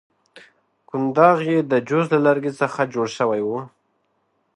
کنداغ 0.87 1.37
یې 1.49 1.57
د 1.71 1.73
جوز 1.87 2.05
له 2.13 2.19
لرګي 2.25 2.51
څخه 2.61 2.81
جوړ 2.93 3.07
شوی 3.17 3.41
وو. 3.47 3.59